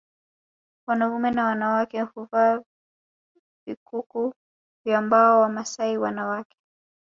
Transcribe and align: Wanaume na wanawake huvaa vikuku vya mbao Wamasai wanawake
Wanaume 0.87 1.31
na 1.31 1.45
wanawake 1.45 2.01
huvaa 2.01 2.61
vikuku 3.67 4.33
vya 4.85 5.01
mbao 5.01 5.39
Wamasai 5.41 5.97
wanawake 5.97 6.57